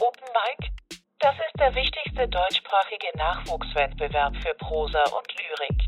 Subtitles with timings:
[0.00, 0.70] Open Mic,
[1.18, 5.86] das ist der wichtigste deutschsprachige Nachwuchswettbewerb für Prosa und Lyrik.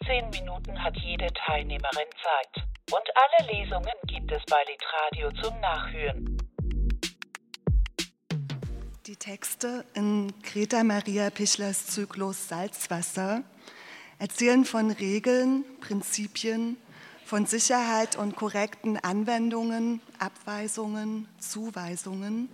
[0.00, 2.64] 15 Minuten hat jede Teilnehmerin Zeit.
[2.92, 6.38] Und alle Lesungen gibt es bei Litradio zum Nachhören.
[9.06, 13.42] Die Texte in Greta Maria Pichlers Zyklus Salzwasser
[14.20, 16.76] erzählen von Regeln, Prinzipien,
[17.24, 22.48] von Sicherheit und korrekten Anwendungen, Abweisungen, Zuweisungen,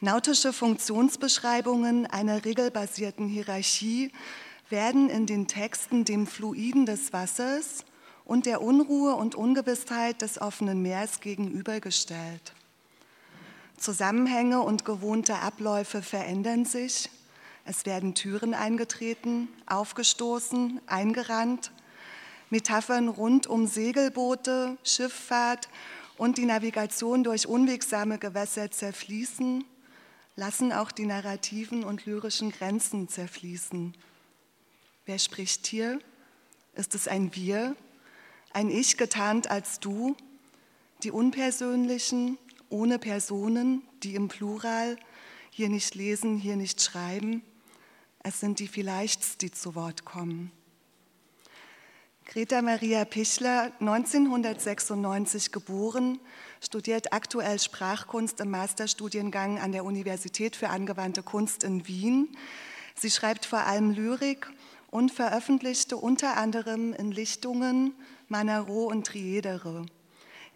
[0.00, 4.12] nautische Funktionsbeschreibungen einer regelbasierten Hierarchie
[4.68, 7.84] werden in den Texten dem Fluiden des Wassers
[8.24, 12.52] und der Unruhe und Ungewissheit des offenen Meers gegenübergestellt.
[13.78, 17.10] Zusammenhänge und gewohnte Abläufe verändern sich.
[17.64, 21.72] Es werden Türen eingetreten, aufgestoßen, eingerannt,
[22.50, 25.68] Metaphern rund um Segelboote, Schifffahrt
[26.16, 29.64] und die Navigation durch unwegsame Gewässer zerfließen,
[30.36, 33.96] lassen auch die narrativen und lyrischen Grenzen zerfließen.
[35.06, 35.98] Wer spricht hier?
[36.74, 37.74] Ist es ein Wir,
[38.52, 40.16] ein Ich getarnt als Du,
[41.02, 44.98] die unpersönlichen, ohne Personen, die im Plural
[45.50, 47.42] hier nicht lesen, hier nicht schreiben?
[48.22, 50.52] Es sind die Vielleichts, die zu Wort kommen.
[52.28, 56.18] Greta Maria Pichler, 1996 geboren,
[56.60, 62.36] studiert aktuell Sprachkunst im Masterstudiengang an der Universität für angewandte Kunst in Wien.
[62.96, 64.50] Sie schreibt vor allem Lyrik
[64.90, 67.94] und veröffentlichte unter anderem in Lichtungen,
[68.26, 69.86] Manaro und Triedere.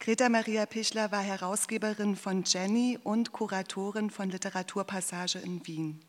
[0.01, 6.01] Greta Maria Pichler war Herausgeberin von Jenny und Kuratorin von Literaturpassage in Wien.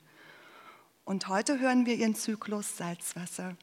[1.06, 3.56] Und heute hören wir ihren Zyklus Salzwasser.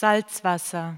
[0.00, 0.96] Salzwasser.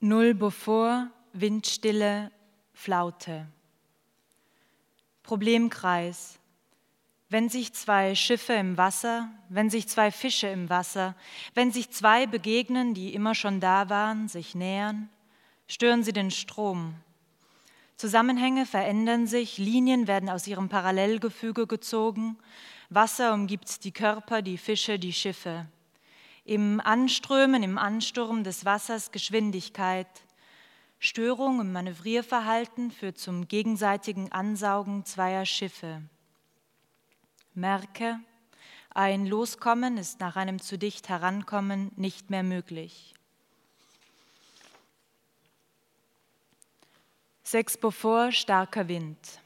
[0.00, 2.32] Null bevor, Windstille,
[2.74, 3.46] Flaute.
[5.22, 6.40] Problemkreis.
[7.28, 11.14] Wenn sich zwei Schiffe im Wasser, wenn sich zwei Fische im Wasser,
[11.54, 15.08] wenn sich zwei begegnen, die immer schon da waren, sich nähern,
[15.68, 16.96] stören sie den Strom.
[17.96, 22.38] Zusammenhänge verändern sich, Linien werden aus ihrem Parallelgefüge gezogen,
[22.94, 25.66] Wasser umgibt die Körper, die Fische, die Schiffe.
[26.44, 30.08] Im Anströmen, im Ansturm des Wassers Geschwindigkeit.
[30.98, 36.02] Störung im Manövrierverhalten führt zum gegenseitigen Ansaugen zweier Schiffe.
[37.54, 38.20] Merke,
[38.90, 43.14] ein Loskommen ist nach einem zu dicht Herankommen nicht mehr möglich.
[47.42, 49.41] Sechs bevor starker Wind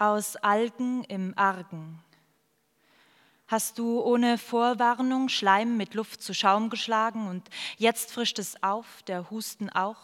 [0.00, 2.02] aus Algen im Argen.
[3.46, 9.02] Hast du ohne Vorwarnung Schleim mit Luft zu Schaum geschlagen und jetzt frischt es auf,
[9.02, 9.98] der Husten auch?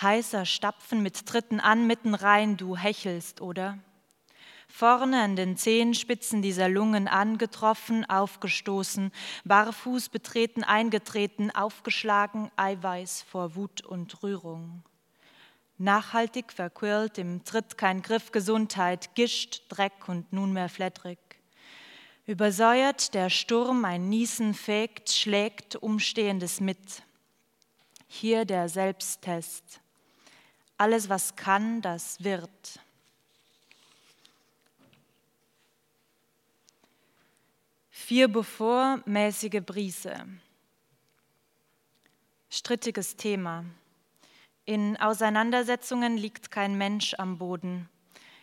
[0.00, 3.78] Heißer Stapfen mit Tritten an, mitten rein, du hechelst, oder?
[4.68, 9.12] Vorne an den Zehenspitzen dieser Lungen angetroffen, aufgestoßen,
[9.44, 14.82] barfuß betreten, eingetreten, aufgeschlagen, Eiweiß vor Wut und Rührung
[15.82, 21.18] nachhaltig verquirlt, im Tritt kein Griff Gesundheit, Gischt, Dreck und nunmehr flettrig.
[22.24, 27.02] Übersäuert der Sturm, ein Niesen fegt, schlägt Umstehendes mit.
[28.06, 29.80] Hier der Selbsttest.
[30.78, 32.80] Alles, was kann, das wird.
[37.90, 40.26] Vier bevor mäßige Brise.
[42.50, 43.64] Strittiges Thema.
[44.64, 47.88] In Auseinandersetzungen liegt kein Mensch am Boden.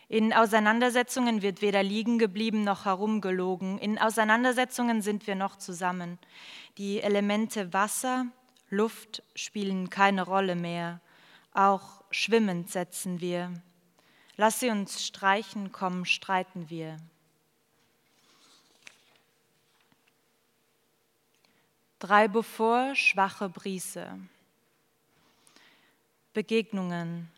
[0.10, 3.78] In Auseinandersetzungen wird weder liegen geblieben noch herumgelogen.
[3.78, 6.18] In Auseinandersetzungen sind wir noch zusammen.
[6.78, 8.26] Die Elemente Wasser,
[8.70, 11.00] Luft spielen keine Rolle mehr.
[11.54, 13.54] Auch schwimmend setzen wir.
[14.36, 16.98] Lass sie uns streichen, komm, streiten wir.
[22.00, 24.10] Drei bevor, schwache Brise.
[26.34, 27.32] Begegnungen.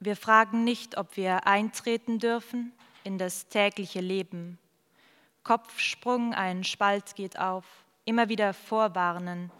[0.00, 2.72] Wir fragen nicht, ob wir eintreten dürfen
[3.04, 4.58] in das tägliche Leben.
[5.44, 7.64] Kopfsprung, ein Spalt geht auf,
[8.04, 9.50] immer wieder vorwarnen,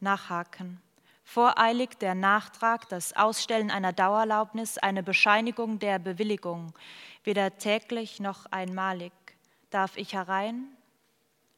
[0.00, 0.80] nachhaken.
[1.24, 6.72] Voreilig der Nachtrag, das Ausstellen einer Dauerlaubnis, eine Bescheinigung der Bewilligung,
[7.22, 9.12] weder täglich noch einmalig.
[9.70, 10.64] Darf ich herein?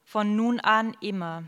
[0.04, 1.44] Von nun an immer.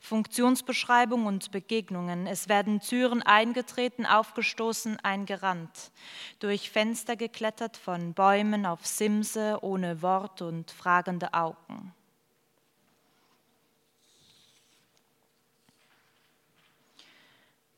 [0.00, 2.26] Funktionsbeschreibung und Begegnungen.
[2.26, 5.92] Es werden Türen eingetreten, aufgestoßen, eingerannt,
[6.38, 11.94] durch Fenster geklettert, von Bäumen auf Simse, ohne Wort und fragende Augen.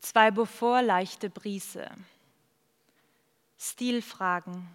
[0.01, 1.91] Zwei Beaufort leichte Brise.
[3.59, 4.69] Stilfragen.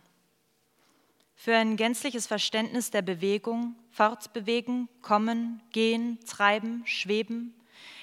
[1.42, 7.54] Für ein gänzliches Verständnis der Bewegung, fortbewegen, kommen, gehen, treiben, schweben,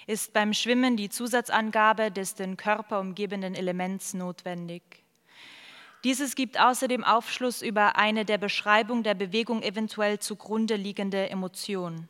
[0.07, 4.83] ist beim Schwimmen die Zusatzangabe des den Körper umgebenden Elements notwendig.
[6.03, 12.09] Dieses gibt außerdem Aufschluss über eine der Beschreibung der Bewegung eventuell zugrunde liegende Emotion.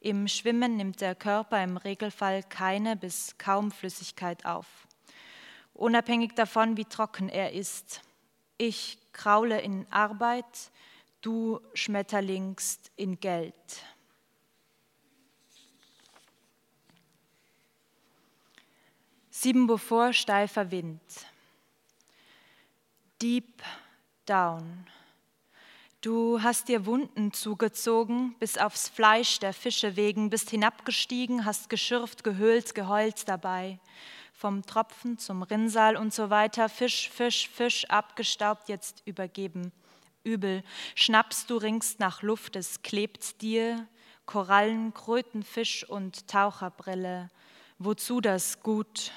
[0.00, 4.66] Im Schwimmen nimmt der Körper im Regelfall keine bis kaum Flüssigkeit auf,
[5.72, 8.02] unabhängig davon, wie trocken er ist.
[8.58, 10.70] Ich kraule in Arbeit,
[11.22, 13.54] du schmetterlingst in Geld.
[19.30, 21.00] Sieben bevor steifer Wind.
[23.20, 23.62] Deep
[24.26, 24.86] down.
[26.00, 32.24] Du hast dir Wunden zugezogen, bis aufs Fleisch der Fische wegen, bist hinabgestiegen, hast geschürft,
[32.24, 33.78] gehöhlt, geheult dabei.
[34.44, 39.72] Vom Tropfen zum Rinnsal und so weiter, Fisch, Fisch, Fisch, abgestaubt, jetzt übergeben.
[40.22, 40.62] Übel,
[40.94, 43.88] schnappst du ringst nach Luft, es klebt dir,
[44.26, 47.30] Korallen, Kröten, Fisch und Taucherbrille.
[47.78, 49.12] Wozu das gut?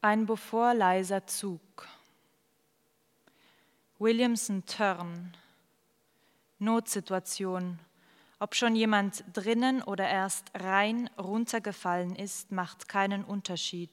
[0.00, 1.86] Ein bevor leiser Zug.
[3.98, 5.36] Williamson Turn.
[6.58, 7.80] Notsituation.
[8.42, 13.90] Ob schon jemand drinnen oder erst rein runtergefallen ist, macht keinen Unterschied.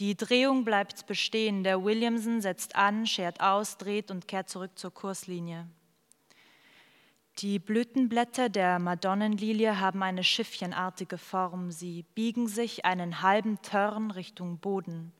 [0.00, 1.62] Die Drehung bleibt bestehen.
[1.62, 5.68] Der Williamson setzt an, schert aus, dreht und kehrt zurück zur Kurslinie.
[7.38, 11.70] Die Blütenblätter der Madonnenlilie haben eine schiffchenartige Form.
[11.70, 15.12] Sie biegen sich einen halben Turn Richtung Boden.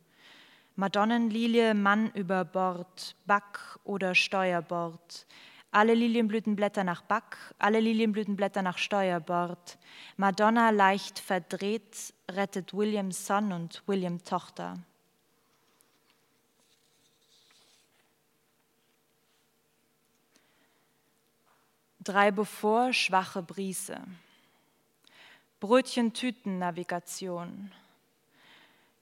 [0.74, 5.26] Madonnenlilie Mann über Bord, Back- oder Steuerbord.
[5.70, 9.76] Alle Lilienblütenblätter nach Back, alle Lilienblütenblätter nach Steuerbord.
[10.16, 14.78] Madonna leicht verdreht, rettet Williams Sohn und William Tochter.
[22.00, 24.00] Drei bevor schwache Brise.
[25.60, 27.72] Brötchen-Tüten-Navigation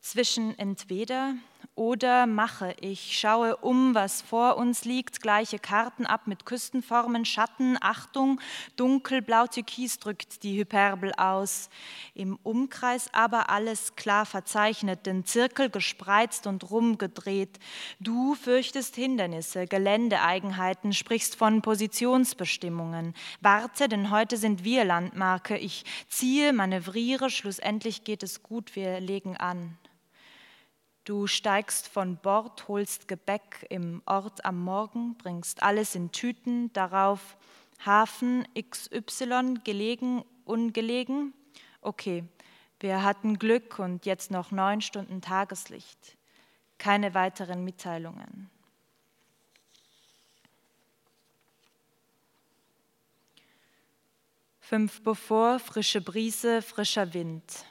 [0.00, 1.36] zwischen entweder
[1.74, 7.76] oder mache ich, schaue um, was vor uns liegt, gleiche Karten ab mit Küstenformen, Schatten,
[7.80, 8.40] Achtung,
[8.76, 11.68] dunkelblau Türkis drückt die Hyperbel aus.
[12.14, 17.58] Im Umkreis aber alles klar verzeichnet, den Zirkel gespreizt und rumgedreht.
[18.00, 23.14] Du fürchtest Hindernisse, Geländeeigenheiten, sprichst von Positionsbestimmungen.
[23.40, 25.56] Warte, denn heute sind wir Landmarke.
[25.56, 29.76] Ich ziehe, manövriere, schlussendlich geht es gut, wir legen an.
[31.06, 37.36] Du steigst von Bord, holst Gebäck im Ort am Morgen, bringst alles in Tüten, darauf
[37.84, 41.32] Hafen XY gelegen, ungelegen.
[41.80, 42.24] Okay,
[42.80, 46.16] wir hatten Glück und jetzt noch neun Stunden Tageslicht.
[46.76, 48.50] Keine weiteren Mitteilungen.
[54.58, 57.64] Fünf bevor, frische Brise, frischer Wind.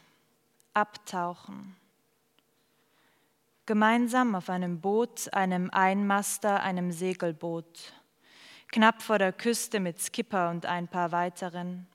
[0.74, 1.76] Abtauchen.
[3.68, 7.94] Gemeinsam auf einem Boot, einem Einmaster, einem Segelboot.
[8.68, 11.88] Knapp vor der Küste mit Skipper und ein paar weiteren.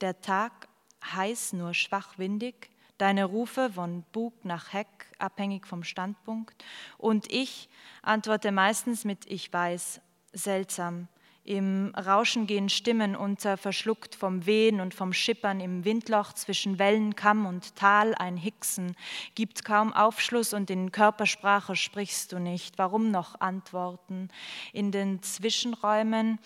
[0.00, 0.68] Der Tag
[1.04, 2.70] heiß, nur schwach windig.
[2.96, 6.64] Deine Rufe von Bug nach Heck, abhängig vom Standpunkt.
[6.96, 7.68] Und ich
[8.00, 10.00] antworte meistens mit Ich weiß,
[10.32, 11.08] seltsam,
[11.44, 17.46] im Rauschen gehen Stimmen unter, verschluckt vom Wehen und vom Schippern im Windloch zwischen Wellenkamm
[17.46, 18.94] und Tal ein Hixen,
[19.34, 22.78] gibt kaum Aufschluss und in Körpersprache sprichst du nicht.
[22.78, 24.28] Warum noch antworten?
[24.72, 26.38] In den Zwischenräumen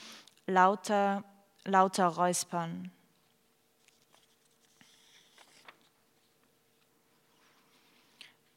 [0.46, 1.24] lauter,
[1.64, 2.90] lauter Räuspern.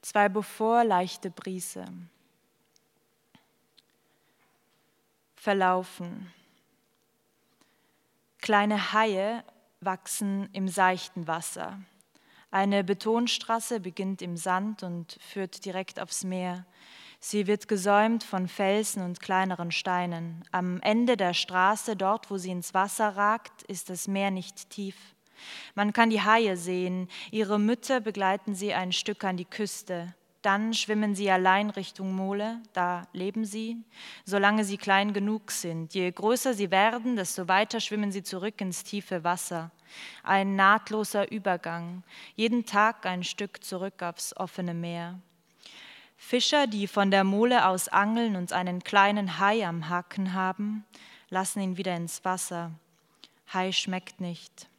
[0.02, 1.86] Zwei bevor leichte Brise.
[5.48, 6.30] Verlaufen.
[8.42, 9.46] Kleine Haie
[9.80, 11.80] wachsen im seichten Wasser.
[12.52, 16.66] Eine Betonstraße beginnt im Sand und führt direkt aufs Meer.
[17.22, 20.44] Sie wird gesäumt von Felsen und kleineren Steinen.
[20.52, 24.98] Am Ende der Straße, dort wo sie ins Wasser ragt, ist das Meer nicht tief.
[25.76, 27.08] Man kann die Haie sehen.
[27.32, 30.14] Ihre Mütter begleiten sie ein Stück an die Küste.
[30.48, 33.84] Dann schwimmen sie allein Richtung Mole, da leben sie,
[34.24, 35.94] solange sie klein genug sind.
[35.94, 39.72] Je größer sie werden, desto weiter schwimmen sie zurück ins tiefe Wasser.
[40.24, 42.02] Ein nahtloser Übergang,
[42.38, 45.20] jeden Tag ein Stück zurück aufs offene Meer.
[46.16, 50.86] Fischer, die von der Mole aus angeln und einen kleinen Hai am Haken haben,
[51.30, 52.72] lassen ihn wieder ins Wasser.
[53.54, 54.70] Hai schmeckt nicht.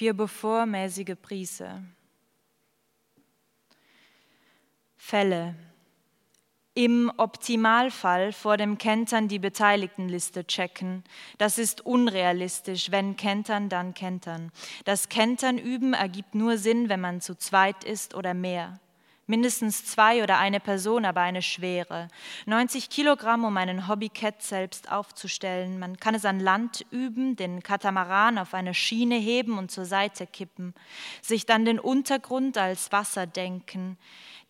[0.00, 1.82] Vier bevormäßige Priese.
[4.96, 5.54] Fälle.
[6.72, 11.04] Im Optimalfall vor dem Kentern die Beteiligtenliste checken.
[11.36, 12.90] Das ist unrealistisch.
[12.90, 14.52] Wenn Kentern, dann Kentern.
[14.86, 18.80] Das Kentern üben ergibt nur Sinn, wenn man zu zweit ist oder mehr.
[19.30, 22.08] Mindestens zwei oder eine Person, aber eine schwere.
[22.46, 25.78] 90 Kilogramm, um einen Hobbycat selbst aufzustellen.
[25.78, 30.26] Man kann es an Land üben, den Katamaran auf eine Schiene heben und zur Seite
[30.26, 30.74] kippen.
[31.22, 33.98] Sich dann den Untergrund als Wasser denken.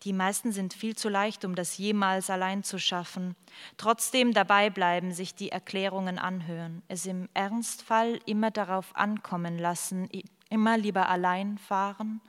[0.01, 3.35] Die meisten sind viel zu leicht, um das jemals allein zu schaffen.
[3.77, 10.09] Trotzdem dabei bleiben, sich die Erklärungen anhören, es im Ernstfall immer darauf ankommen lassen,
[10.51, 12.21] immer lieber allein fahren,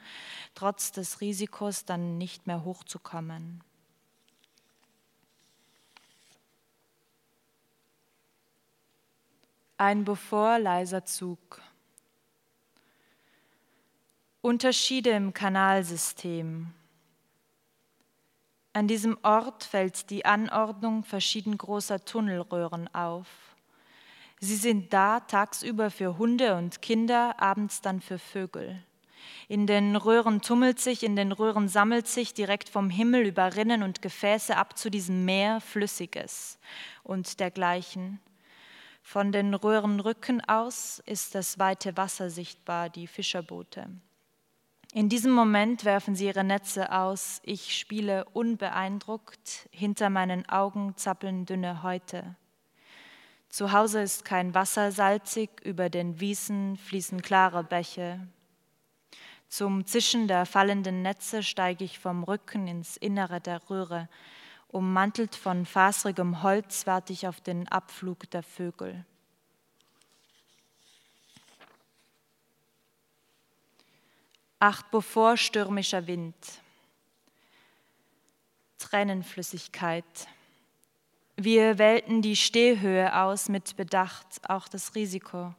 [0.55, 3.63] trotz des Risikos dann nicht mehr hochzukommen.
[9.77, 11.61] Ein bevor leiser Zug.
[14.41, 16.73] Unterschiede im Kanalsystem.
[18.75, 23.52] An diesem Ort fällt die Anordnung verschieden großer Tunnelröhren auf.
[24.45, 28.83] Sie sind da tagsüber für Hunde und Kinder, abends dann für Vögel.
[29.47, 33.85] In den Röhren tummelt sich, in den Röhren sammelt sich direkt vom Himmel über Rinnen
[33.85, 36.59] und Gefäße ab zu diesem Meer Flüssiges
[37.05, 38.19] und dergleichen.
[39.05, 43.87] Von den Röhrenrücken aus ist das weite Wasser sichtbar, die Fischerboote.
[44.93, 47.41] In diesem Moment werfen sie ihre Netze aus.
[47.45, 49.69] Ich spiele unbeeindruckt.
[49.71, 52.35] Hinter meinen Augen zappeln dünne Häute.
[53.53, 58.27] Zu Hause ist kein Wasser salzig, über den Wiesen fließen klare Bäche.
[59.47, 64.09] Zum Zischen der fallenden Netze steige ich vom Rücken ins Innere der Röhre.
[64.69, 69.05] Ummantelt von faserigem Holz warte ich auf den Abflug der Vögel.
[74.61, 76.35] Acht bevor stürmischer Wind.
[78.79, 80.27] Tränenflüssigkeit.
[81.45, 85.53] Wir wählten die Stehhöhe aus mit Bedacht, auch das Risiko,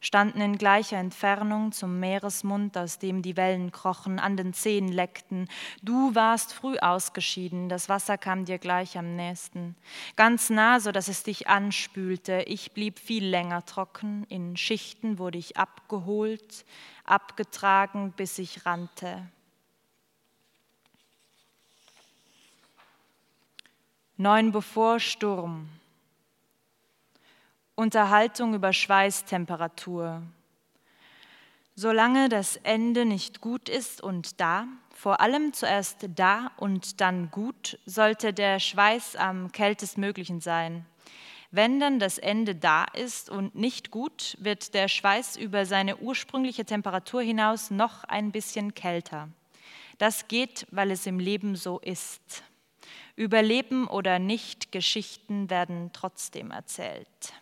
[0.00, 5.48] standen in gleicher Entfernung zum Meeresmund, aus dem die Wellen krochen, an den Zehen leckten.
[5.82, 9.76] Du warst früh ausgeschieden, das Wasser kam dir gleich am nächsten.
[10.16, 12.42] Ganz nah, so dass es dich anspülte.
[12.48, 16.64] Ich blieb viel länger trocken, in Schichten wurde ich abgeholt,
[17.04, 19.28] abgetragen, bis ich rannte.
[24.20, 25.70] Neun bevor Sturm.
[27.74, 30.20] Unterhaltung über Schweißtemperatur.
[31.74, 37.78] Solange das Ende nicht gut ist und da, vor allem zuerst da und dann gut,
[37.86, 40.84] sollte der Schweiß am kältestmöglichen sein.
[41.50, 46.66] Wenn dann das Ende da ist und nicht gut, wird der Schweiß über seine ursprüngliche
[46.66, 49.30] Temperatur hinaus noch ein bisschen kälter.
[49.96, 52.44] Das geht, weil es im Leben so ist.
[53.16, 57.34] Überleben oder nicht, Geschichten werden trotzdem erzählt.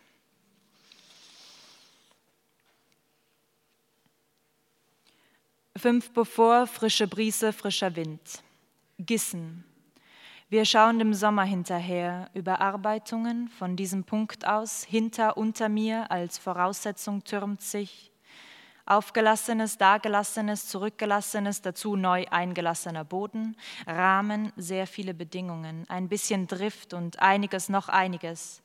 [5.77, 8.43] Fünf bevor, frische Brise, frischer Wind.
[8.99, 9.65] Gissen.
[10.51, 17.23] Wir schauen dem Sommer hinterher, Überarbeitungen von diesem Punkt aus, hinter, unter mir als Voraussetzung
[17.23, 18.11] türmt sich
[18.89, 27.19] aufgelassenes, dagelassenes, zurückgelassenes, dazu neu eingelassener Boden, Rahmen, sehr viele Bedingungen, ein bisschen Drift und
[27.21, 28.63] einiges noch einiges.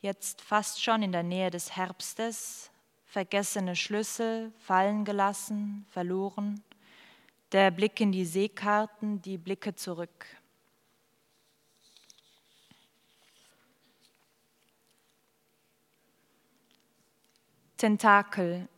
[0.00, 2.70] Jetzt fast schon in der Nähe des Herbstes,
[3.04, 6.62] vergessene Schlüssel, fallen gelassen, verloren,
[7.52, 10.26] der Blick in die Seekarten, die Blicke zurück.
[17.76, 18.68] Tentakel.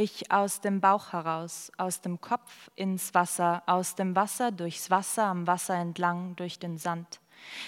[0.00, 5.24] Ich aus dem Bauch heraus, aus dem Kopf ins Wasser, aus dem Wasser durchs Wasser,
[5.24, 7.18] am Wasser entlang, durch den Sand.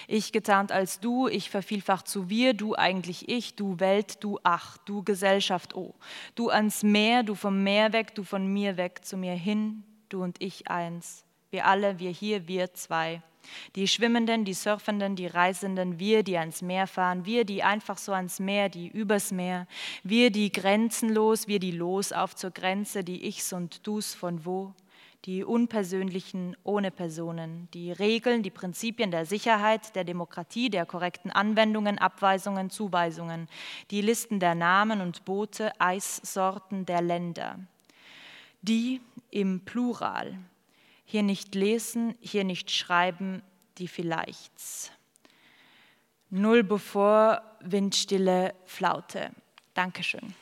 [0.07, 4.77] Ich getarnt als du, ich vervielfacht zu wir, du eigentlich ich, du Welt, du ach,
[4.77, 5.93] du Gesellschaft, oh.
[6.35, 10.23] Du ans Meer, du vom Meer weg, du von mir weg, zu mir hin, du
[10.23, 11.25] und ich eins.
[11.49, 13.21] Wir alle, wir hier, wir zwei.
[13.75, 18.13] Die Schwimmenden, die Surfenden, die Reisenden, wir, die ans Meer fahren, wir, die einfach so
[18.13, 19.67] ans Meer, die übers Meer,
[20.03, 24.73] wir, die grenzenlos, wir, die los auf zur Grenze, die Ichs und Dus von wo,
[25.25, 31.99] die Unpersönlichen ohne Personen, die Regeln, die Prinzipien der Sicherheit, der Demokratie, der korrekten Anwendungen,
[31.99, 33.47] Abweisungen, Zuweisungen,
[33.91, 37.59] die Listen der Namen und Boote, Eissorten der Länder,
[38.61, 40.39] die im Plural,
[41.11, 43.43] hier nicht lesen, hier nicht schreiben,
[43.79, 44.91] die Vielleichts.
[46.29, 49.31] Null bevor, Windstille, Flaute.
[49.73, 50.33] Dankeschön.